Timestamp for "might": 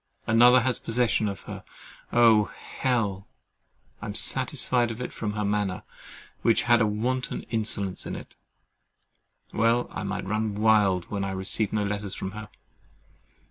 10.03-10.25